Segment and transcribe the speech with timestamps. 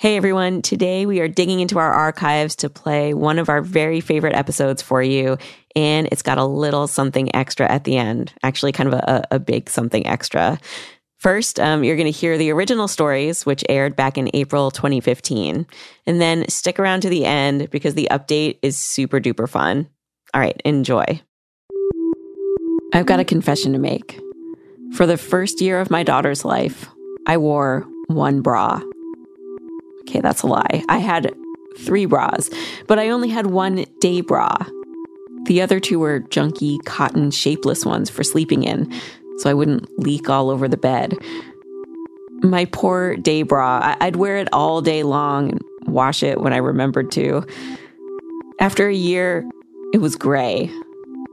[0.00, 4.00] Hey everyone, today we are digging into our archives to play one of our very
[4.00, 5.38] favorite episodes for you,
[5.76, 8.32] and it's got a little something extra at the end.
[8.42, 10.58] Actually, kind of a, a big something extra.
[11.18, 15.64] First, um, you're going to hear the original stories, which aired back in April 2015.
[16.04, 19.88] And then stick around to the end because the update is super duper fun.
[20.34, 21.22] All right, enjoy.
[22.92, 24.20] I've got a confession to make.
[24.94, 26.90] For the first year of my daughter's life,
[27.26, 28.82] I wore one bra.
[30.00, 30.84] Okay, that's a lie.
[30.88, 31.34] I had
[31.78, 32.50] three bras,
[32.86, 34.54] but I only had one day bra.
[35.46, 38.92] The other two were junky, cotton, shapeless ones for sleeping in,
[39.38, 41.16] so I wouldn't leak all over the bed.
[42.42, 46.58] My poor day bra, I'd wear it all day long and wash it when I
[46.58, 47.46] remembered to.
[48.60, 49.48] After a year,
[49.94, 50.70] it was gray.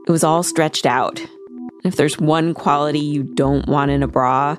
[0.06, 1.20] It was all stretched out.
[1.84, 4.56] If there's one quality you don't want in a bra,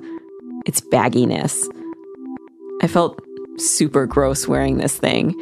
[0.66, 1.68] it's bagginess.
[2.82, 3.20] I felt
[3.58, 5.40] super gross wearing this thing.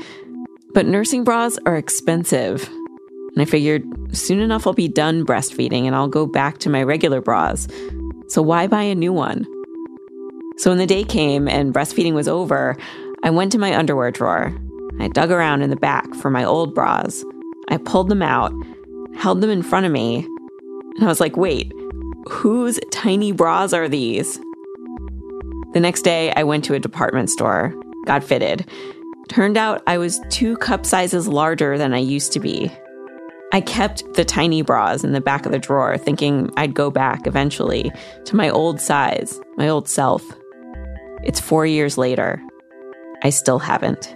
[0.74, 2.68] But nursing bras are expensive.
[2.68, 6.84] And I figured soon enough I'll be done breastfeeding and I'll go back to my
[6.84, 7.68] regular bras.
[8.28, 9.46] So why buy a new one?
[10.58, 12.76] So when the day came and breastfeeding was over,
[13.24, 14.54] I went to my underwear drawer.
[15.00, 17.24] I dug around in the back for my old bras.
[17.70, 18.52] I pulled them out,
[19.16, 20.28] held them in front of me,
[21.00, 21.72] and I was like, wait,
[22.30, 24.38] whose tiny bras are these?
[25.72, 27.74] The next day, I went to a department store
[28.06, 28.66] got fitted.
[29.28, 32.72] Turned out I was two cup sizes larger than I used to be.
[33.54, 37.28] I kept the tiny bras in the back of the drawer, thinking I'd go back
[37.28, 37.92] eventually
[38.26, 40.24] to my old size, my old self.
[41.24, 42.42] It's four years later.
[43.24, 44.14] I still haven't.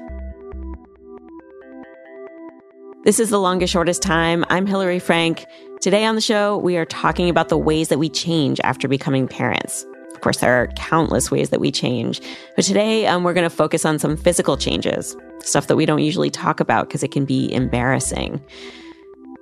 [3.04, 4.46] This is The Longest Shortest Time.
[4.50, 5.46] I'm Hillary Frank.
[5.82, 9.28] Today on the show, we are talking about the ways that we change after becoming
[9.28, 12.22] parents Of course, there are countless ways that we change.
[12.56, 16.00] But today, um, we're going to focus on some physical changes, stuff that we don't
[16.00, 18.42] usually talk about because it can be embarrassing.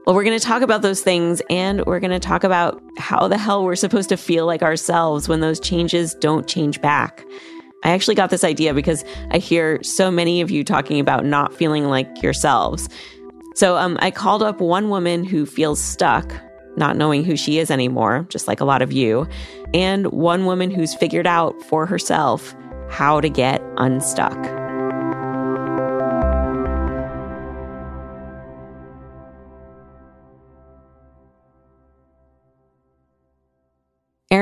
[0.08, 3.28] Well, we're going to talk about those things and we're going to talk about how
[3.28, 7.24] the hell we're supposed to feel like ourselves when those changes don't change back.
[7.84, 11.54] I actually got this idea because I hear so many of you talking about not
[11.54, 12.90] feeling like yourselves.
[13.56, 16.34] So um, I called up one woman who feels stuck
[16.78, 19.28] not knowing who she is anymore, just like a lot of you,
[19.74, 22.56] and one woman who's figured out for herself
[22.90, 24.61] how to get unstuck.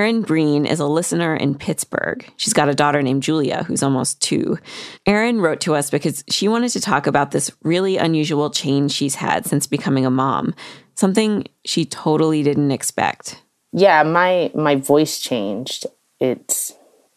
[0.09, 2.27] Erin Breen is a listener in Pittsburgh.
[2.35, 4.57] She's got a daughter named Julia, who's almost two.
[5.05, 9.13] Erin wrote to us because she wanted to talk about this really unusual change she's
[9.13, 10.55] had since becoming a mom
[10.95, 13.43] something she totally didn't expect.
[13.71, 15.85] Yeah, my my voice changed.
[16.19, 16.73] It's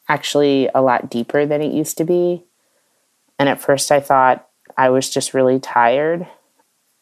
[0.07, 2.45] actually a lot deeper than it used to be.
[3.39, 6.29] And at first I thought I was just really tired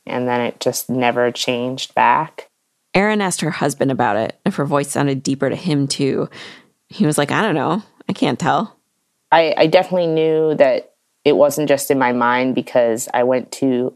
[0.07, 2.50] and then it just never changed back.
[2.95, 6.29] Erin asked her husband about it if her voice sounded deeper to him too.
[6.89, 7.83] He was like, I don't know.
[8.09, 8.77] I can't tell.
[9.31, 13.95] I, I definitely knew that it wasn't just in my mind because I went to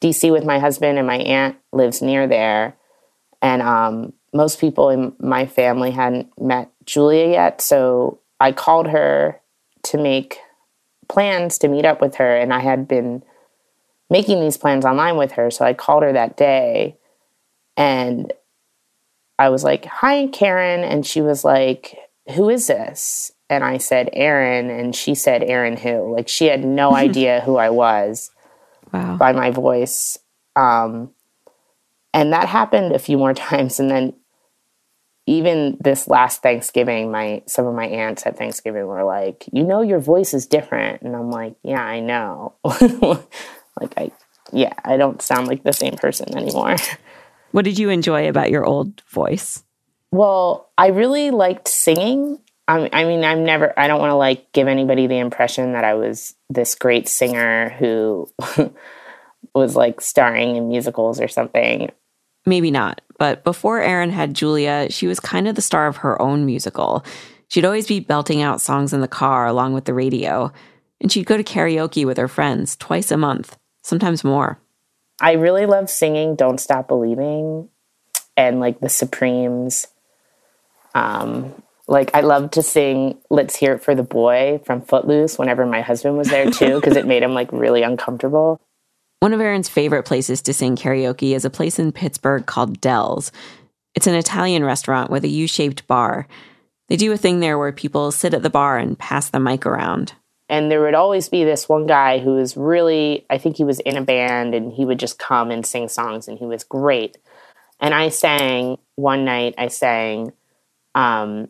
[0.00, 2.76] DC with my husband, and my aunt lives near there.
[3.40, 7.60] And um, most people in my family hadn't met Julia yet.
[7.60, 9.40] So I called her
[9.84, 10.38] to make
[11.08, 12.36] plans to meet up with her.
[12.36, 13.22] And I had been
[14.10, 15.50] making these plans online with her.
[15.50, 16.96] So I called her that day
[17.76, 18.32] and
[19.38, 20.84] I was like, Hi, Karen.
[20.84, 21.96] And she was like,
[22.34, 23.32] Who is this?
[23.48, 24.70] And I said, Erin.
[24.70, 26.14] And she said, Erin, who?
[26.14, 28.30] Like she had no idea who I was
[28.92, 29.16] wow.
[29.16, 30.18] by my voice.
[30.56, 31.10] Um,
[32.14, 33.80] and that happened a few more times.
[33.80, 34.14] And then
[35.26, 39.80] even this last Thanksgiving, my some of my aunts at Thanksgiving were like, "You know,
[39.80, 44.10] your voice is different," and I'm like, "Yeah, I know." like I,
[44.52, 46.76] yeah, I don't sound like the same person anymore.
[47.52, 49.62] What did you enjoy about your old voice?
[50.10, 52.38] Well, I really liked singing.
[52.68, 53.78] I, I mean, I'm never.
[53.78, 57.70] I don't want to like give anybody the impression that I was this great singer
[57.78, 58.28] who
[59.54, 61.90] was like starring in musicals or something.
[62.44, 63.00] Maybe not.
[63.18, 67.04] But before Erin had Julia, she was kind of the star of her own musical.
[67.48, 70.52] She'd always be belting out songs in the car along with the radio.
[71.00, 74.58] And she'd go to karaoke with her friends twice a month, sometimes more.
[75.22, 77.68] I really love singing Don't Stop Believing
[78.36, 79.86] and like the Supremes.
[80.94, 81.54] Um,
[81.86, 85.80] like I love to sing Let's Hear It for the Boy from Footloose whenever my
[85.80, 88.60] husband was there too, because it made him like really uncomfortable.
[89.20, 93.30] One of Erin's favorite places to sing karaoke is a place in Pittsburgh called Dell's.
[93.94, 96.26] It's an Italian restaurant with a U shaped bar.
[96.88, 99.64] They do a thing there where people sit at the bar and pass the mic
[99.64, 100.14] around.
[100.48, 103.80] And there would always be this one guy who was really, I think he was
[103.80, 107.16] in a band and he would just come and sing songs and he was great.
[107.80, 110.32] And I sang one night, I sang
[110.94, 111.48] um,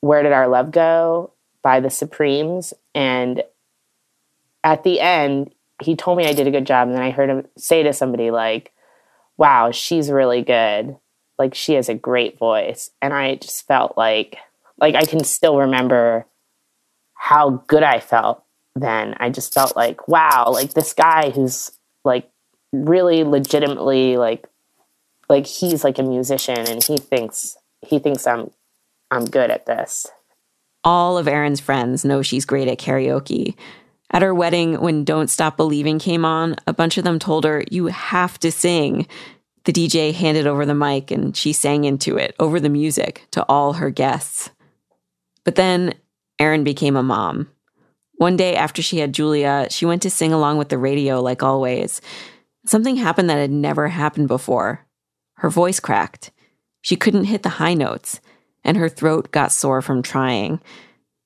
[0.00, 1.32] Where Did Our Love Go
[1.62, 2.74] by the Supremes.
[2.94, 3.42] And
[4.64, 5.52] at the end,
[5.82, 6.88] he told me I did a good job.
[6.88, 8.72] And then I heard him say to somebody, like,
[9.36, 10.96] wow, she's really good.
[11.38, 12.90] Like, she has a great voice.
[13.00, 14.38] And I just felt like,
[14.78, 16.26] like, I can still remember
[17.26, 18.44] how good I felt
[18.76, 19.16] then.
[19.18, 21.72] I just felt like, wow, like this guy who's
[22.04, 22.30] like
[22.72, 24.46] really legitimately like
[25.28, 28.52] like he's like a musician and he thinks he thinks I'm
[29.10, 30.06] I'm good at this.
[30.84, 33.56] All of Erin's friends know she's great at karaoke.
[34.12, 37.64] At her wedding, when Don't Stop Believing came on, a bunch of them told her,
[37.72, 39.08] You have to sing.
[39.64, 43.44] The DJ handed over the mic and she sang into it, over the music, to
[43.48, 44.50] all her guests.
[45.42, 45.94] But then
[46.38, 47.48] Erin became a mom.
[48.16, 51.42] One day after she had Julia, she went to sing along with the radio like
[51.42, 52.00] always.
[52.66, 54.86] Something happened that had never happened before.
[55.34, 56.32] Her voice cracked.
[56.80, 58.20] She couldn't hit the high notes,
[58.64, 60.60] and her throat got sore from trying.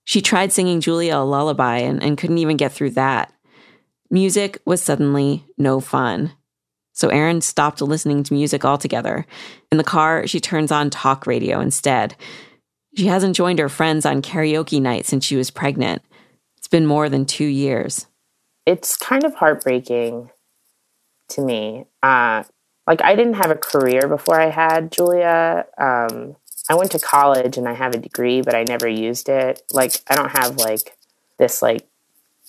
[0.04, 3.32] She tried singing Julia a lullaby and, and couldn't even get through that.
[4.10, 6.32] Music was suddenly no fun.
[6.92, 9.24] So Erin stopped listening to music altogether.
[9.70, 12.16] In the car, she turns on talk radio instead.
[12.96, 16.02] She hasn't joined her friends on karaoke night since she was pregnant.
[16.58, 18.06] It's been more than two years.
[18.66, 20.30] It's kind of heartbreaking
[21.28, 21.86] to me.
[22.02, 22.44] Uh,
[22.86, 25.66] like, I didn't have a career before I had Julia.
[25.78, 26.36] Um,
[26.68, 29.62] I went to college and I have a degree, but I never used it.
[29.72, 30.96] Like, I don't have like
[31.38, 31.86] this like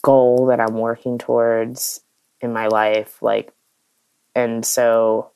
[0.02, 2.02] goal that I'm working towards
[2.42, 3.22] in my life.
[3.22, 3.54] Like,
[4.36, 5.32] and so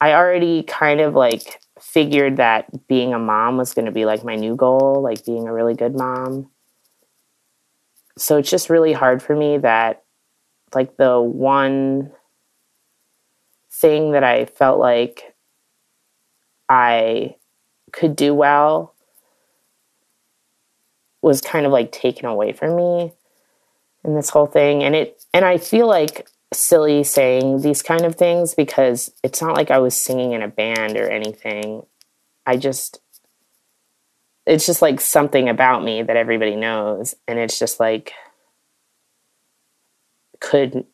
[0.00, 4.24] I already kind of like figured that being a mom was going to be like
[4.24, 6.50] my new goal, like being a really good mom.
[8.16, 10.02] So it's just really hard for me that
[10.74, 12.10] like the one
[13.70, 15.34] thing that I felt like
[16.68, 17.36] I
[17.92, 18.94] could do well
[21.22, 23.12] was kind of like taken away from me
[24.04, 28.16] in this whole thing and it and I feel like silly saying these kind of
[28.16, 31.84] things because it's not like I was singing in a band or anything.
[32.46, 33.00] I just,
[34.46, 37.14] it's just like something about me that everybody knows.
[37.26, 38.12] And it's just like,
[40.40, 40.84] could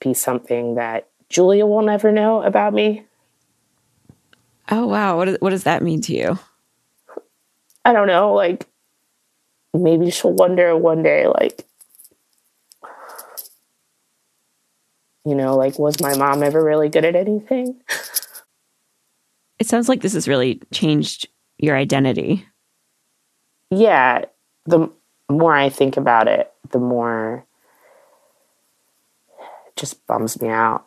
[0.00, 3.04] be something that Julia will never know about me.
[4.70, 5.16] Oh, wow.
[5.16, 6.38] What, what does that mean to you?
[7.84, 8.32] I don't know.
[8.32, 8.66] Like,
[9.74, 11.66] maybe she'll wonder one day, like,
[15.24, 17.80] You know, like, was my mom ever really good at anything?
[19.58, 21.28] It sounds like this has really changed
[21.58, 22.46] your identity.
[23.70, 24.24] Yeah.
[24.66, 24.90] The
[25.30, 27.46] more I think about it, the more
[29.38, 30.86] it just bums me out.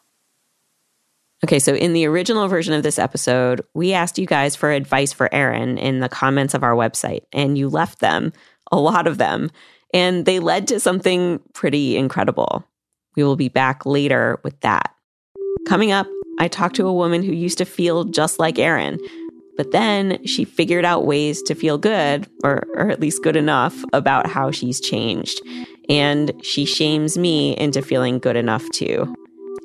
[1.44, 5.14] Okay, so in the original version of this episode, we asked you guys for advice
[5.14, 8.34] for Erin in the comments of our website, and you left them,
[8.72, 9.52] a lot of them,
[9.94, 12.66] and they led to something pretty incredible.
[13.18, 14.94] We will be back later with that.
[15.68, 16.08] Coming up,
[16.40, 19.00] I talked to a woman who used to feel just like Erin,
[19.58, 23.84] but then she figured out ways to feel good, or, or at least good enough,
[23.92, 25.42] about how she's changed.
[25.90, 29.16] And she shames me into feeling good enough too.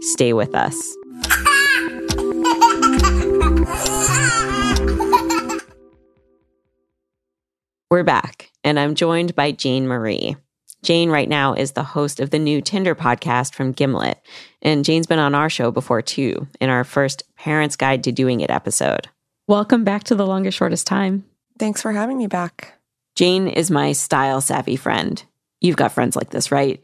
[0.00, 0.97] Stay with us.
[7.91, 10.37] We're back, and I'm joined by Jane Marie.
[10.83, 14.21] Jane, right now, is the host of the new Tinder podcast from Gimlet.
[14.62, 18.41] And Jane's been on our show before, too, in our first Parents Guide to Doing
[18.41, 19.09] It episode.
[19.47, 21.25] Welcome back to The Longest Shortest Time.
[21.57, 22.81] Thanks for having me back.
[23.15, 25.23] Jane is my style savvy friend.
[25.61, 26.83] You've got friends like this, right?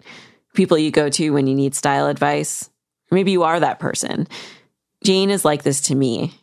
[0.55, 2.71] People you go to when you need style advice.
[3.11, 4.29] Maybe you are that person.
[5.03, 6.35] Jane is like this to me.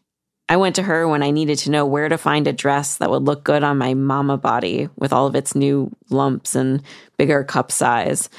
[0.48, 3.10] I went to her when I needed to know where to find a dress that
[3.10, 6.84] would look good on my mama body with all of its new lumps and
[7.18, 8.30] bigger cup size.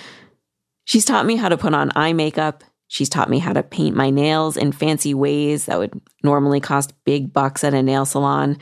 [0.84, 2.62] She's taught me how to put on eye makeup.
[2.86, 6.94] She's taught me how to paint my nails in fancy ways that would normally cost
[7.04, 8.58] big bucks at a nail salon.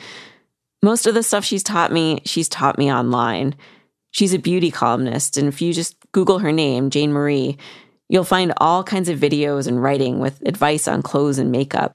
[0.83, 3.55] Most of the stuff she's taught me, she's taught me online.
[4.11, 7.59] She's a beauty columnist, and if you just Google her name, Jane Marie,
[8.09, 11.95] you'll find all kinds of videos and writing with advice on clothes and makeup.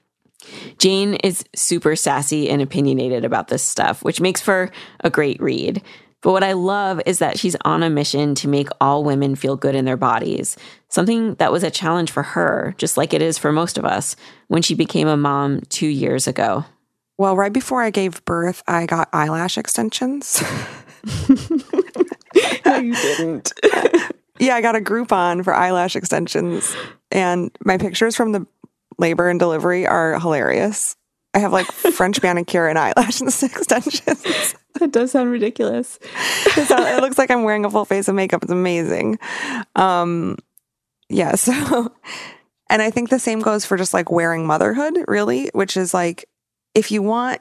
[0.78, 4.70] Jane is super sassy and opinionated about this stuff, which makes for
[5.00, 5.82] a great read.
[6.22, 9.56] But what I love is that she's on a mission to make all women feel
[9.56, 10.56] good in their bodies,
[10.88, 14.16] something that was a challenge for her, just like it is for most of us,
[14.48, 16.64] when she became a mom two years ago.
[17.16, 20.42] Well, right before I gave birth, I got eyelash extensions.
[22.66, 23.52] no, you didn't.
[24.38, 26.74] yeah, I got a Groupon for eyelash extensions,
[27.10, 28.46] and my pictures from the
[29.00, 30.96] labor and delivery are hilarious.
[31.34, 34.54] I have like French manicure and eyelash extensions.
[34.78, 35.98] That does sound ridiculous.
[36.56, 38.42] it looks like I'm wearing a full face of makeup.
[38.42, 39.18] It's amazing.
[39.74, 40.36] Um,
[41.08, 41.34] yeah.
[41.34, 41.92] So,
[42.70, 46.26] and I think the same goes for just like wearing motherhood, really, which is like
[46.74, 47.40] if you want,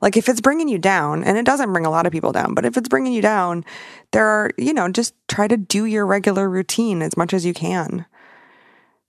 [0.00, 2.54] like if it's bringing you down, and it doesn't bring a lot of people down,
[2.54, 3.64] but if it's bringing you down,
[4.12, 7.54] there are, you know, just try to do your regular routine as much as you
[7.54, 8.06] can.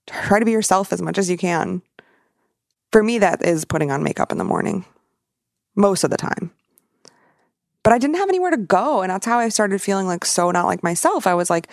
[0.06, 1.82] Try to be yourself as much as you can.
[2.92, 4.84] For me, that is putting on makeup in the morning
[5.76, 6.52] most of the time.
[7.82, 9.02] But I didn't have anywhere to go.
[9.02, 11.26] And that's how I started feeling like so not like myself.
[11.26, 11.68] I was like,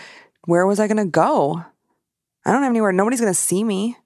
[0.45, 1.63] where was I going to go?
[2.45, 2.93] I don't have anywhere.
[2.93, 3.97] Nobody's going to see me.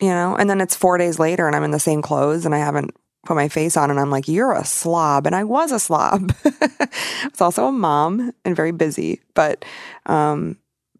[0.00, 0.36] You know?
[0.36, 2.94] And then it's four days later and I'm in the same clothes and I haven't
[3.24, 5.26] put my face on and I'm like, you're a slob.
[5.26, 6.32] And I was a slob.
[6.44, 6.88] I
[7.30, 9.64] was also a mom and very busy, but
[10.06, 10.56] um,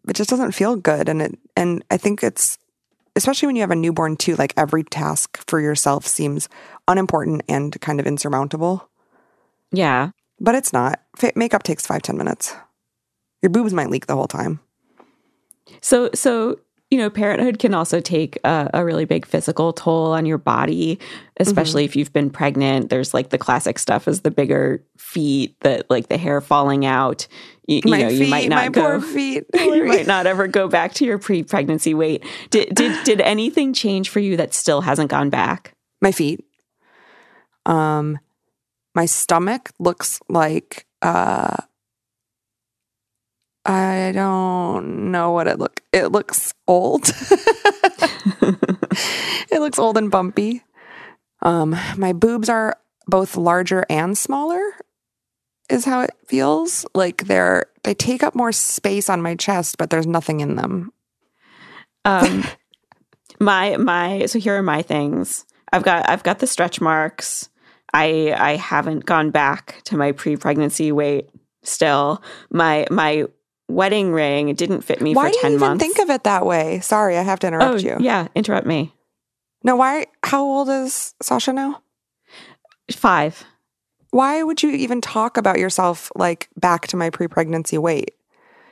[0.07, 1.09] it just doesn't feel good.
[1.09, 2.57] And it, and I think it's,
[3.15, 6.47] especially when you have a newborn too, like every task for yourself seems
[6.87, 8.89] unimportant and kind of insurmountable.
[9.71, 10.11] Yeah.
[10.39, 11.01] But it's not.
[11.35, 12.55] Makeup takes five ten minutes.
[13.41, 14.59] Your boobs might leak the whole time.
[15.81, 20.25] So, so you know, parenthood can also take a, a, really big physical toll on
[20.25, 20.99] your body,
[21.37, 21.91] especially mm-hmm.
[21.91, 22.89] if you've been pregnant.
[22.89, 27.27] There's like the classic stuff is the bigger feet, that like the hair falling out.
[27.67, 28.99] You, you know, feet, you might not go.
[28.99, 29.45] feet.
[29.53, 32.23] you might not ever go back to your pre-pregnancy weight.
[32.49, 35.73] Did did did anything change for you that still hasn't gone back?
[36.01, 36.43] My feet.
[37.67, 38.17] Um,
[38.95, 41.57] my stomach looks like uh
[43.69, 45.83] I don't know what it look.
[45.93, 47.03] It looks old.
[48.41, 50.63] it looks old and bumpy.
[51.43, 54.59] Um, my boobs are both larger and smaller.
[55.69, 56.83] Is how it feels.
[56.95, 60.91] Like they're they take up more space on my chest, but there's nothing in them.
[62.05, 62.45] Um,
[63.39, 65.45] my my so here are my things.
[65.71, 67.49] I've got I've got the stretch marks.
[67.93, 71.29] I I haven't gone back to my pre-pregnancy weight
[71.61, 72.23] still.
[72.49, 73.25] My my
[73.69, 75.43] wedding ring it didn't fit me why for 10 months.
[75.43, 76.79] Why do you even think of it that way?
[76.81, 77.97] Sorry, I have to interrupt oh, you.
[77.99, 78.93] Yeah, interrupt me.
[79.63, 81.81] No, why how old is Sasha now?
[82.91, 83.45] 5.
[84.11, 88.15] Why would you even talk about yourself like back to my pre-pregnancy weight?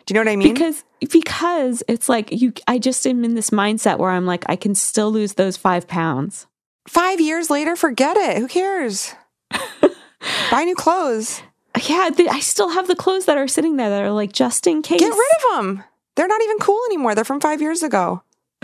[0.05, 0.53] Do you know what I mean?
[0.53, 4.55] Because because it's like you I just am in this mindset where I'm like I
[4.55, 6.47] can still lose those 5 pounds.
[6.87, 8.37] Five years later, forget it.
[8.37, 9.13] Who cares?
[10.51, 11.41] Buy new clothes.
[11.83, 14.67] Yeah, the, I still have the clothes that are sitting there that are like just
[14.67, 14.99] in case.
[14.99, 15.83] Get rid of them.
[16.15, 17.13] They're not even cool anymore.
[17.15, 18.23] They're from five years ago.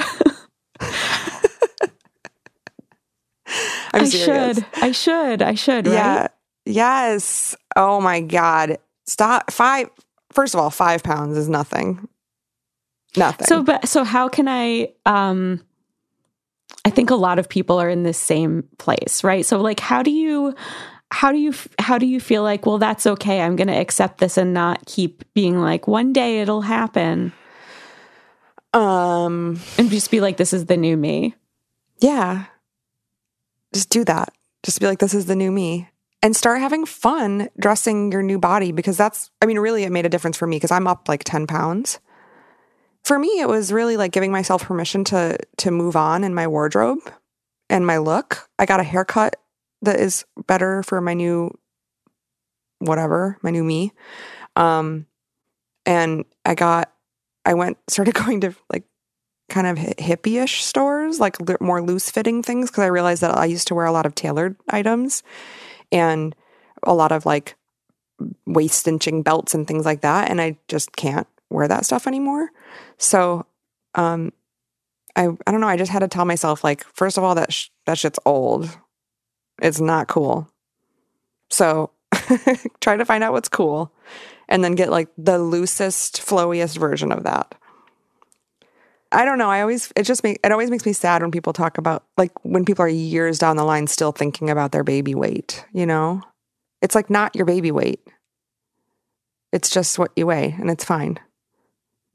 [3.94, 4.66] i should.
[4.76, 5.42] I should.
[5.42, 5.88] I should.
[5.88, 5.94] Right?
[5.94, 6.28] Yeah.
[6.66, 7.56] Yes.
[7.76, 8.78] Oh my God.
[9.06, 9.52] Stop.
[9.52, 9.90] Five.
[10.32, 12.08] First of all, five pounds is nothing.
[13.16, 13.46] Nothing.
[13.46, 14.94] So, but so how can I?
[15.06, 15.62] um
[16.86, 19.46] I think a lot of people are in this same place, right?
[19.46, 20.56] So like how do you
[21.14, 23.40] how do you how do you feel like well that's okay.
[23.40, 27.32] I'm going to accept this and not keep being like one day it'll happen.
[28.74, 31.36] Um and just be like this is the new me.
[32.00, 32.46] Yeah.
[33.74, 34.34] Just do that.
[34.64, 35.88] Just be like this is the new me
[36.24, 40.08] and start having fun dressing your new body because that's I mean really it made
[40.08, 42.00] a difference for me because I'm up like 10 pounds
[43.04, 46.48] for me it was really like giving myself permission to to move on in my
[46.48, 47.00] wardrobe
[47.70, 49.36] and my look i got a haircut
[49.84, 51.50] that is better for my new
[52.80, 53.92] whatever my new me
[54.56, 55.06] um
[55.86, 56.92] and i got
[57.46, 58.84] i went started going to like
[59.50, 63.68] kind of hippie-ish stores like more loose fitting things because i realized that i used
[63.68, 65.22] to wear a lot of tailored items
[65.92, 66.36] and
[66.84, 67.56] a lot of like
[68.46, 72.50] waist cinching belts and things like that and i just can't wear that stuff anymore.
[72.98, 73.46] So,
[73.96, 74.34] um,
[75.16, 75.68] I I don't know.
[75.68, 78.78] I just had to tell myself like, first of all, that sh- that shit's old.
[79.64, 80.48] It's not cool.
[81.50, 81.90] So
[82.82, 83.92] try to find out what's cool,
[84.50, 87.56] and then get like the loosest, flowiest version of that.
[89.12, 89.50] I don't know.
[89.50, 92.32] I always it just make it always makes me sad when people talk about like
[92.44, 95.66] when people are years down the line still thinking about their baby weight.
[95.72, 96.22] You know,
[96.82, 98.02] it's like not your baby weight.
[99.54, 101.20] It's just what you weigh, and it's fine.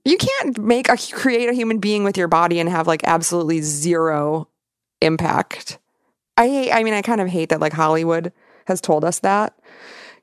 [0.05, 3.63] You can't make a create a human being with your body and have like absolutely
[3.63, 4.49] zero
[5.01, 5.79] impact.
[6.39, 8.33] I hate, I mean, I kind of hate that like Hollywood
[8.67, 9.59] has told us that.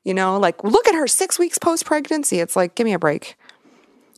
[0.02, 2.40] You know, like look at her six weeks post pregnancy.
[2.40, 3.36] It's like, give me a break.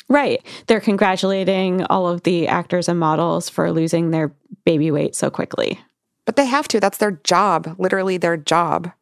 [0.08, 0.42] Right.
[0.66, 4.32] They're congratulating all of the actors and models for losing their
[4.64, 5.80] baby weight so quickly.
[6.24, 6.80] But they have to.
[6.80, 8.92] That's their job, literally their job.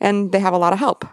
[0.00, 1.06] And they have a lot of help.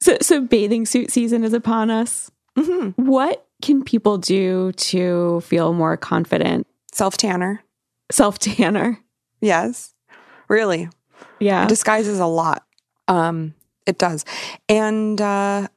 [0.00, 2.30] So, so bathing suit season is upon us.
[2.58, 3.04] Mm-hmm.
[3.04, 6.66] What can people do to feel more confident?
[6.92, 7.62] Self tanner.
[8.10, 8.98] Self tanner.
[9.40, 9.94] Yes.
[10.50, 10.90] Really.
[11.38, 11.64] Yeah.
[11.64, 12.66] It disguises a lot.
[13.08, 13.54] Um,
[13.86, 14.24] it does.
[14.68, 15.68] And uh,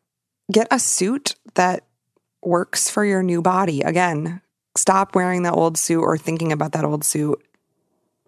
[0.51, 1.85] get a suit that
[2.41, 3.81] works for your new body.
[3.81, 4.41] Again,
[4.75, 7.41] stop wearing that old suit or thinking about that old suit.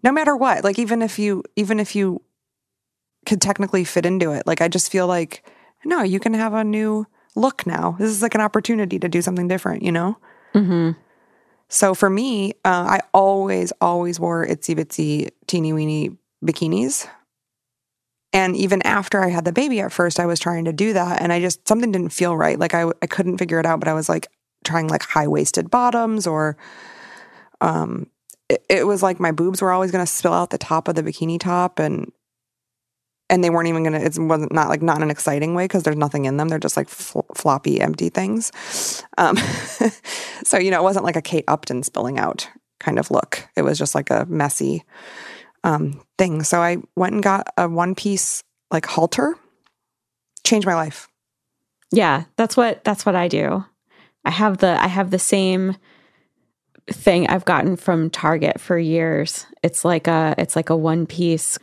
[0.03, 2.21] No matter what, like even if you even if you
[3.25, 5.43] could technically fit into it, like I just feel like
[5.83, 7.95] no, you can have a new look now.
[7.99, 10.17] This is like an opportunity to do something different, you know?
[10.53, 10.91] hmm
[11.67, 17.07] So for me, uh, I always, always wore itsy bitsy teeny weeny bikinis.
[18.33, 21.21] And even after I had the baby at first, I was trying to do that.
[21.21, 22.59] And I just, something didn't feel right.
[22.59, 24.27] Like I, I couldn't figure it out, but I was like
[24.65, 26.57] trying like high waisted bottoms or,
[27.61, 28.07] um,
[28.49, 30.95] it, it was like my boobs were always going to spill out the top of
[30.95, 32.11] the bikini top and,
[33.29, 35.83] and they weren't even going to, it wasn't not like not an exciting way because
[35.83, 36.49] there's nothing in them.
[36.49, 38.51] They're just like fl- floppy, empty things.
[39.17, 39.37] Um,
[40.43, 42.49] so, you know, it wasn't like a Kate Upton spilling out
[42.79, 43.47] kind of look.
[43.55, 44.83] It was just like a messy
[45.65, 46.43] um, thing.
[46.43, 49.35] So I went and got a one piece like halter,
[50.43, 51.09] changed my life.
[51.91, 53.65] Yeah, that's what that's what I do.
[54.23, 55.75] I have the I have the same
[56.91, 59.47] thing I've gotten from Target for years.
[59.63, 61.57] It's like a it's like a one piece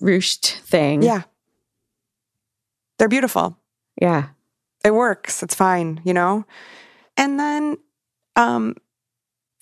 [0.00, 1.02] ruched thing.
[1.02, 1.22] Yeah.
[2.98, 3.58] They're beautiful.
[4.00, 4.28] Yeah.
[4.84, 5.42] It works.
[5.42, 6.44] It's fine, you know?
[7.16, 7.78] And then
[8.36, 8.76] um,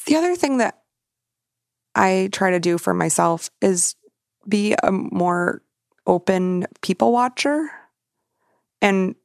[0.06, 0.82] the other thing that
[1.96, 3.96] I try to do for myself is
[4.46, 5.62] be a more
[6.06, 7.70] open people watcher.
[8.82, 9.16] And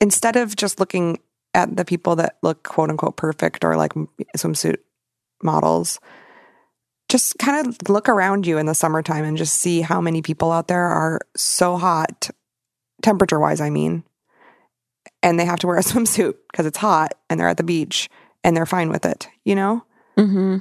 [0.00, 1.18] instead of just looking
[1.54, 3.94] at the people that look quote unquote perfect or like
[4.36, 4.76] swimsuit
[5.42, 5.98] models,
[7.08, 10.52] just kind of look around you in the summertime and just see how many people
[10.52, 12.30] out there are so hot,
[13.02, 14.04] temperature wise, I mean.
[15.22, 18.10] And they have to wear a swimsuit because it's hot and they're at the beach
[18.44, 19.82] and they're fine with it, you know?
[20.18, 20.58] Mm-hmm.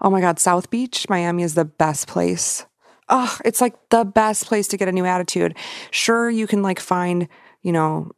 [0.00, 2.66] Oh my God, South Beach, Miami is the best place.
[3.08, 5.56] Oh, it's like the best place to get a new attitude.
[5.90, 7.28] Sure, you can like find,
[7.62, 8.12] you know,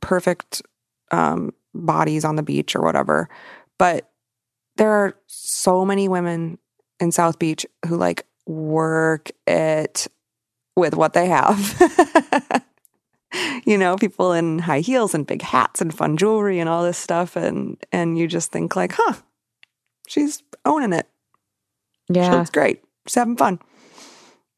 [0.00, 0.62] perfect
[1.10, 3.28] um, bodies on the beach or whatever,
[3.78, 4.10] but
[4.76, 6.58] there are so many women
[7.00, 10.06] in South Beach who like work it
[10.76, 12.64] with what they have.
[13.64, 16.98] you know, people in high heels and big hats and fun jewelry and all this
[16.98, 19.14] stuff and and you just think like, "Huh,
[20.08, 21.08] she's owning it.
[22.12, 22.36] She Yeah.
[22.36, 22.82] looks great.
[23.06, 23.58] She's having fun.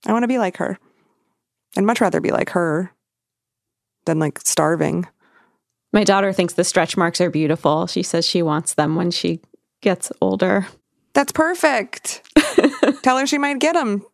[0.06, 0.78] I want to be like her.
[1.76, 2.92] I'd much rather be like her
[4.06, 5.06] than like starving.
[5.92, 7.86] My daughter thinks the stretch marks are beautiful.
[7.86, 9.40] She says she wants them when she
[9.82, 10.66] gets older.
[11.14, 12.22] That's perfect.
[13.02, 14.04] Tell her she might get them.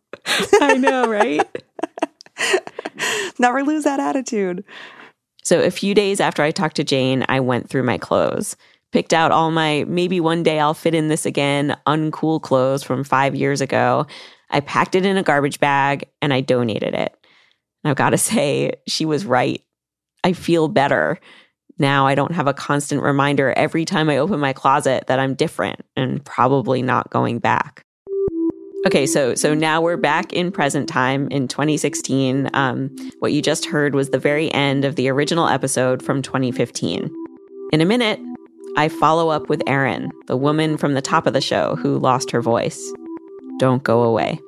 [0.61, 1.45] I know, right?
[3.39, 4.63] Never lose that attitude.
[5.43, 8.55] So a few days after I talked to Jane, I went through my clothes,
[8.93, 13.03] picked out all my maybe one day I'll fit in this again uncool clothes from
[13.03, 14.05] five years ago.
[14.51, 17.17] I packed it in a garbage bag and I donated it.
[17.83, 19.61] I've got to say, she was right.
[20.23, 21.19] I feel better.
[21.79, 25.33] Now I don't have a constant reminder every time I open my closet that I'm
[25.33, 27.83] different and probably not going back.
[28.85, 32.49] Okay, so so now we're back in present time in 2016.
[32.53, 37.09] Um, what you just heard was the very end of the original episode from 2015.
[37.71, 38.19] In a minute,
[38.75, 42.31] I follow up with Erin, the woman from the top of the show who lost
[42.31, 42.91] her voice.
[43.59, 44.39] Don't go away.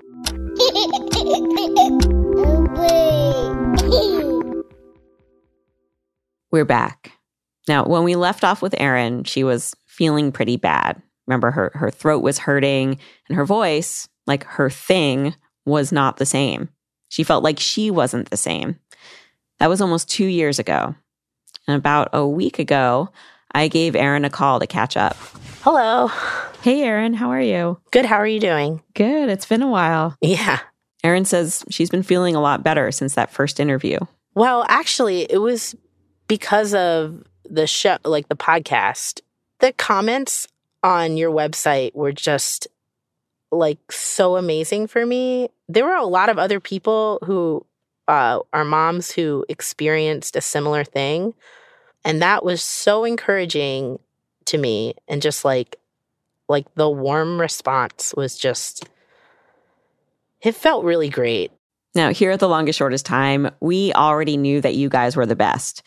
[6.52, 7.12] We're back.
[7.68, 11.00] Now, when we left off with Erin, she was feeling pretty bad.
[11.28, 12.98] Remember, her, her throat was hurting
[13.30, 15.36] and her voice, like her thing,
[15.66, 16.70] was not the same.
[17.10, 18.80] She felt like she wasn't the same.
[19.60, 20.96] That was almost two years ago.
[21.68, 23.10] And about a week ago,
[23.56, 25.16] I gave Erin a call to catch up.
[25.62, 26.08] Hello.
[26.62, 27.80] Hey, Erin, how are you?
[27.92, 28.06] Good.
[28.06, 28.82] How are you doing?
[28.94, 29.30] Good.
[29.30, 30.18] It's been a while.
[30.20, 30.60] Yeah.
[31.06, 34.00] Erin says she's been feeling a lot better since that first interview.
[34.34, 35.74] Well, actually, it was
[36.28, 39.22] because of the show, like the podcast.
[39.60, 40.50] The comments
[40.84, 42.68] on your website were just
[43.54, 45.48] like so amazing for me.
[45.70, 47.66] There were a lot of other people who
[48.10, 51.34] uh, are moms who experienced a similar thing.
[52.06, 54.00] And that was so encouraging
[54.46, 54.94] to me.
[55.08, 55.76] And just like,
[56.48, 58.88] like the warm response was just,
[60.42, 61.52] it felt really great.
[61.96, 65.36] Now, here at The Longest Shortest Time, we already knew that you guys were the
[65.36, 65.82] best,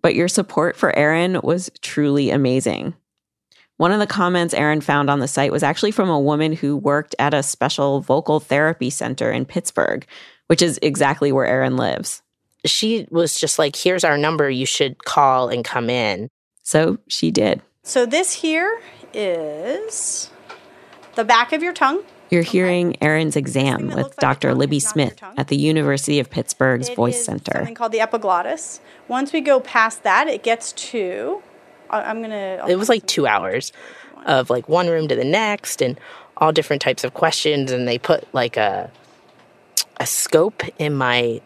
[0.00, 2.94] but your support for Erin was truly amazing.
[3.76, 6.76] One of the comments Erin found on the site was actually from a woman who
[6.76, 10.06] worked at a special vocal therapy center in Pittsburgh,
[10.46, 12.22] which is exactly where Erin lives.
[12.64, 16.28] She was just like, here's our number, you should call and come in.
[16.62, 17.62] So she did.
[17.82, 18.80] So this here
[19.14, 20.30] is
[21.14, 22.02] the back of your tongue.
[22.30, 24.54] You're hearing Erin's exam with Dr.
[24.54, 27.52] Libby Smith at the University of Pittsburgh's It Voice is Center.
[27.54, 28.80] Something called the epiglottis.
[29.08, 31.42] Once we go past that, it gets to.
[31.88, 32.58] I- I'm gonna.
[32.62, 33.72] I'll It was like two hours
[34.26, 35.98] of like one room to the next and
[36.36, 37.72] all different types of questions.
[37.72, 38.90] And they put like a,
[39.98, 41.40] a scope in my,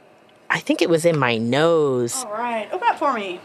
[0.53, 2.15] I think it was in my nose.
[2.25, 3.41] All right, open up for me.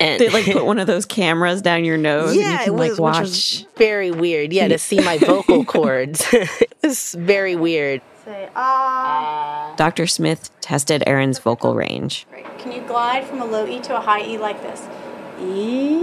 [0.00, 2.68] And They like put one of those cameras down your nose yeah, and you can
[2.68, 3.20] it was, like which watch.
[3.20, 4.54] was very weird.
[4.54, 6.26] Yeah, to see my vocal cords.
[6.32, 8.00] it was very weird.
[8.24, 9.74] Say ah.
[9.76, 10.06] Dr.
[10.06, 12.26] Smith tested Erin's vocal range.
[12.30, 12.46] Great.
[12.58, 14.82] Can you glide from a low E to a high E like this?
[15.38, 16.00] E.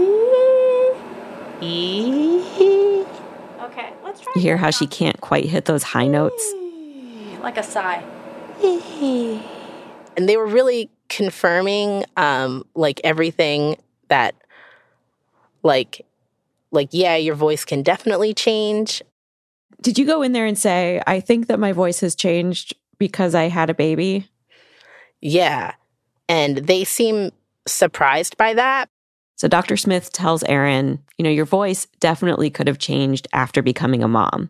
[1.61, 3.05] E.
[3.59, 4.31] Okay, let's try.
[4.35, 6.53] You hear how she can't quite hit those high notes?
[7.41, 8.03] like a sigh.
[10.17, 14.33] And they were really confirming um like everything that
[15.61, 16.05] like
[16.71, 19.01] like yeah your voice can definitely change
[19.81, 23.35] Did you go in there and say, I think that my voice has changed because
[23.35, 24.29] I had a baby?
[25.21, 25.73] yeah
[26.27, 27.31] and they seem
[27.67, 28.89] surprised by that
[29.35, 29.77] So Dr.
[29.77, 34.49] Smith tells Erin you know, your voice definitely could have changed after becoming a mom,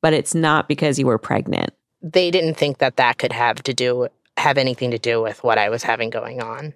[0.00, 1.70] but it's not because you were pregnant.
[2.02, 4.06] they didn't think that that could have to do
[4.38, 6.74] have anything to do with what i was having going on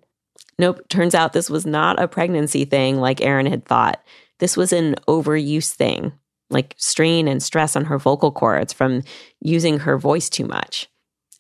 [0.59, 4.03] Nope, turns out this was not a pregnancy thing like Erin had thought.
[4.39, 6.13] This was an overuse thing,
[6.51, 9.03] like strain and stress on her vocal cords from
[9.41, 10.89] using her voice too much.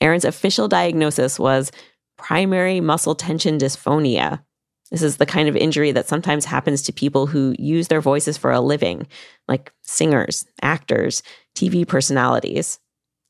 [0.00, 1.70] Erin's official diagnosis was
[2.16, 4.42] primary muscle tension dysphonia.
[4.90, 8.36] This is the kind of injury that sometimes happens to people who use their voices
[8.36, 9.06] for a living,
[9.48, 11.22] like singers, actors,
[11.54, 12.78] TV personalities.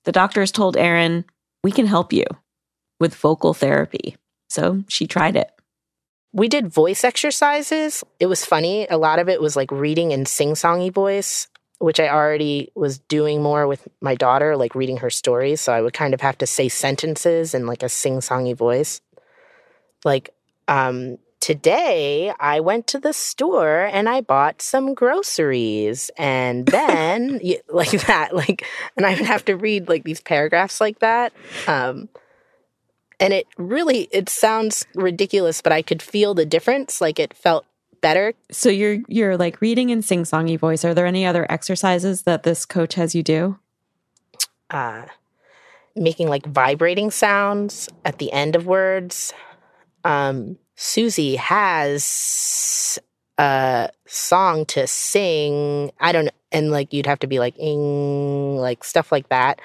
[0.05, 1.25] The doctors told Erin,
[1.63, 2.25] We can help you
[3.03, 4.17] with vocal therapy.
[4.49, 5.51] So she tried it.
[6.33, 8.03] we did voice exercises.
[8.21, 8.87] It was funny.
[8.89, 11.49] A lot of it was like reading in sing-songy voice
[11.83, 15.61] which i already was doing more with my daughter like reading her stories.
[15.61, 19.01] So i would kind of have to say sentences in like a sing-songy voice.
[20.05, 20.31] Like
[20.69, 26.09] um today i went to the store and i bought some groceries.
[26.17, 28.65] And then like that like
[28.97, 31.33] and i would have to read like these paragraphs like that.
[31.67, 32.09] Um
[33.23, 37.01] and it really it sounds ridiculous but i could feel the difference.
[37.01, 37.65] Like it felt
[38.01, 38.35] better.
[38.51, 40.85] So you're you're like reading in sing-songy voice.
[40.85, 43.59] Are there any other exercises that this coach has you do?
[44.71, 45.05] uh
[45.95, 49.33] making like vibrating sounds at the end of words.
[50.05, 52.99] Um susie has
[53.39, 55.93] a song to sing.
[56.01, 59.61] I don't know and like you'd have to be like ing like stuff like that.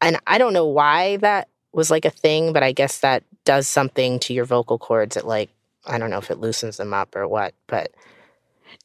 [0.00, 1.48] And i don't know why that
[1.78, 5.24] was like a thing but i guess that does something to your vocal cords it
[5.24, 5.48] like
[5.86, 7.92] i don't know if it loosens them up or what but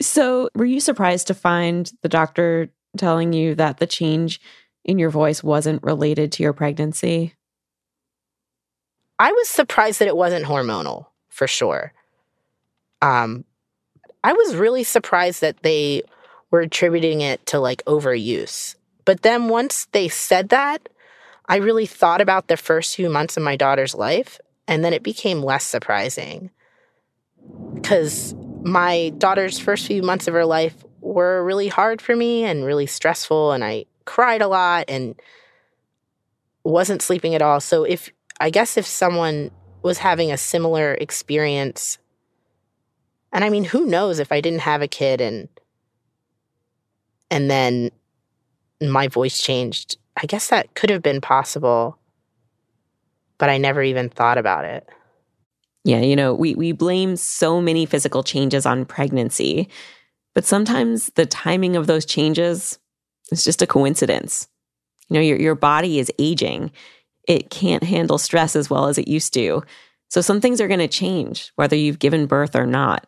[0.02, 4.40] So, were you surprised to find the doctor telling you that the change
[4.84, 7.36] in your voice wasn't related to your pregnancy?
[9.20, 11.94] I was surprised that it wasn't hormonal for sure.
[13.02, 13.46] Um,
[14.24, 16.04] I was really surprised that they
[16.52, 18.76] were attributing it to like overuse.
[19.06, 20.88] But then once they said that,
[21.48, 25.04] I really thought about the first few months of my daughter's life, and then it
[25.04, 26.52] became less surprising.
[27.74, 32.64] Because my daughter's first few months of her life were really hard for me and
[32.64, 35.16] really stressful, and I cried a lot and
[36.64, 37.60] wasn't sleeping at all.
[37.60, 39.52] So if I guess if someone
[39.82, 41.98] was having a similar experience,
[43.34, 45.50] and I mean, who knows if I didn't have a kid and
[47.30, 47.90] and then
[48.80, 51.98] my voice changed, I guess that could have been possible,
[53.38, 54.88] but I never even thought about it.
[55.84, 59.68] Yeah, you know, we we blame so many physical changes on pregnancy,
[60.34, 62.80] but sometimes the timing of those changes
[63.32, 64.48] is just a coincidence.
[65.10, 66.72] You know, your your body is aging.
[67.28, 69.64] It can't handle stress as well as it used to.
[70.10, 73.08] So some things are going to change whether you've given birth or not.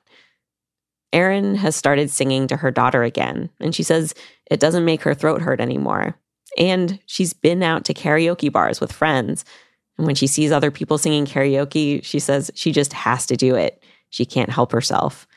[1.13, 4.13] Erin has started singing to her daughter again, and she says
[4.49, 6.17] it doesn't make her throat hurt anymore.
[6.57, 9.45] And she's been out to karaoke bars with friends.
[9.97, 13.55] And when she sees other people singing karaoke, she says she just has to do
[13.55, 13.81] it.
[14.09, 15.27] She can't help herself.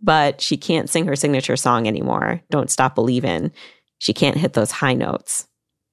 [0.00, 3.52] But she can't sing her signature song anymore, Don't Stop Believin'.
[3.98, 5.48] She can't hit those high notes.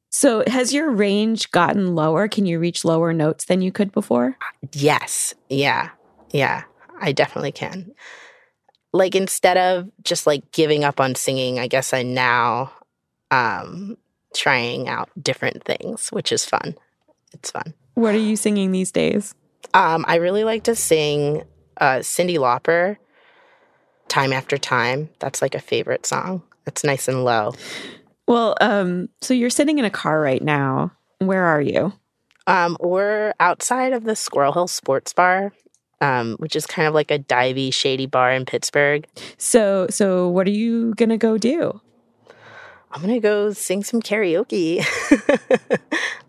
[0.10, 2.28] So, has your range gotten lower?
[2.28, 4.38] Can you reach lower notes than you could before?
[4.74, 5.34] Yes.
[5.48, 5.90] Yeah.
[6.32, 6.64] Yeah.
[7.00, 7.94] I definitely can.
[8.92, 12.74] Like instead of just like giving up on singing, I guess I now
[13.32, 13.98] um
[14.36, 16.76] trying out different things, which is fun.
[17.34, 17.74] It's fun.
[17.94, 19.36] What are you singing these days?
[19.74, 21.44] Um I really like to sing
[21.78, 22.98] uh Cyndi Lauper
[24.08, 25.10] Time After Time.
[25.20, 26.44] That's like a favorite song.
[26.68, 27.54] It's nice and low.
[28.28, 30.92] Well, um so you're sitting in a car right now.
[31.20, 31.94] Where are you?
[32.48, 35.54] Um, we're outside of the Squirrel Hill Sports Bar,
[36.02, 39.06] um, which is kind of like a divey, shady bar in Pittsburgh.
[39.38, 41.80] So, so what are you gonna go do?
[42.92, 44.86] I'm gonna go sing some karaoke.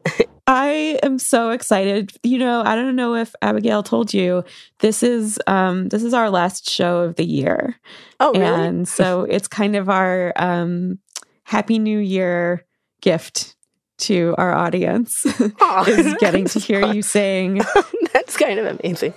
[0.46, 2.12] I am so excited.
[2.22, 4.44] You know, I don't know if Abigail told you
[4.80, 7.76] this is um this is our last show of the year.
[8.20, 8.66] oh, really?
[8.66, 10.98] And so it's kind of our um
[11.44, 12.64] happy new year
[13.00, 13.56] gift
[14.02, 15.24] to our audience
[15.86, 16.94] is getting to hear fun.
[16.96, 17.60] you sing
[18.12, 19.14] That's kind of amazing.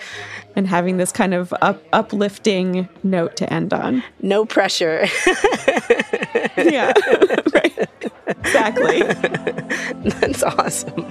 [0.56, 4.04] and having this kind of up, uplifting note to end on.
[4.22, 5.06] No pressure.
[6.58, 6.94] Yeah.
[7.54, 7.90] right.
[8.28, 9.02] Exactly.
[10.10, 11.06] That's awesome.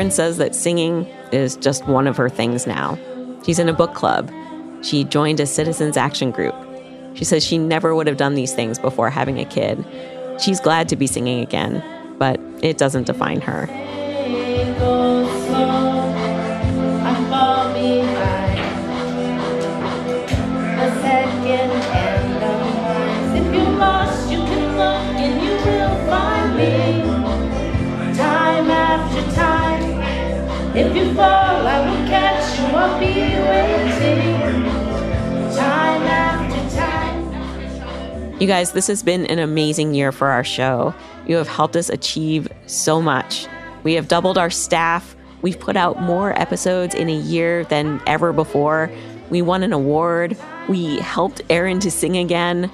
[0.00, 2.98] Erin says that singing is just one of her things now.
[3.44, 4.32] She's in a book club.
[4.80, 6.54] She joined a citizens action group.
[7.12, 9.84] She says she never would have done these things before having a kid.
[10.42, 11.84] She's glad to be singing again,
[12.16, 13.66] but it doesn't define her.
[38.40, 38.50] You.
[38.50, 40.92] Guys, this has been an amazing year for our show.
[41.24, 43.46] You have helped us achieve so much.
[43.84, 45.14] We have doubled our staff.
[45.40, 48.90] We've put out more episodes in a year than ever before.
[49.30, 50.36] We won an award.
[50.68, 52.70] We helped Erin to sing again.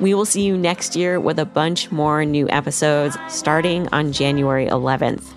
[0.00, 4.66] We will see you next year with a bunch more new episodes starting on January
[4.66, 5.34] 11th.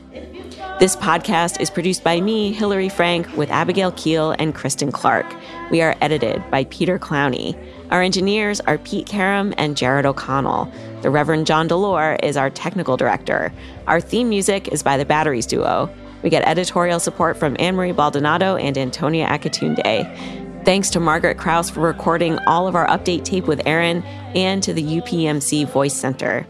[0.82, 5.32] This podcast is produced by me, Hillary Frank, with Abigail Keel and Kristen Clark.
[5.70, 7.56] We are edited by Peter Clowney.
[7.92, 10.72] Our engineers are Pete Karam and Jared O'Connell.
[11.04, 13.54] The Reverend John DeLore is our technical director.
[13.86, 15.88] Our theme music is by the Batteries Duo.
[16.24, 20.66] We get editorial support from Anne Marie Baldonado and Antonia Akatunde.
[20.66, 24.02] Thanks to Margaret Krause for recording all of our update tape with Erin
[24.34, 26.48] and to the UPMC Voice Center.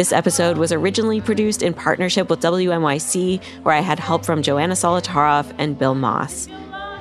[0.00, 4.72] This episode was originally produced in partnership with WNYC, where I had help from Joanna
[4.72, 6.48] Solotaroff and Bill Moss.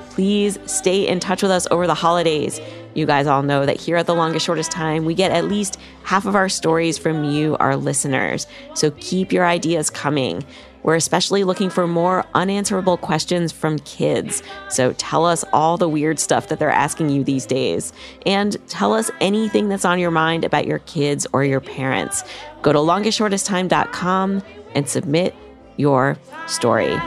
[0.10, 2.60] Please stay in touch with us over the holidays.
[2.96, 5.80] You guys all know that here at The Longest Shortest Time, we get at least
[6.04, 8.48] half of our stories from you, our listeners.
[8.74, 10.44] So keep your ideas coming.
[10.84, 14.42] We're especially looking for more unanswerable questions from kids.
[14.70, 17.94] So tell us all the weird stuff that they're asking you these days.
[18.26, 22.24] And tell us anything that's on your mind about your kids or your parents.
[22.62, 24.44] Go to longestshortesttime.com
[24.76, 25.36] and submit
[25.78, 26.98] your story.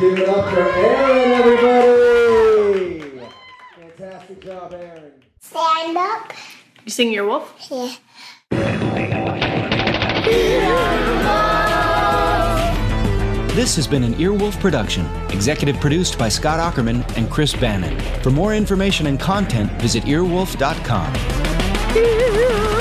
[0.00, 3.00] Give it up for Erin, everybody!
[3.76, 5.12] Fantastic job, Erin.
[5.40, 6.32] Stand up.
[6.86, 7.54] You sing your wolf?
[7.70, 7.94] Yeah.
[13.48, 18.00] This has been an Earwolf production, executive produced by Scott Aukerman and Chris Bannon.
[18.22, 21.12] For more information and content, visit earwolf.com.
[21.92, 22.79] Earwolf.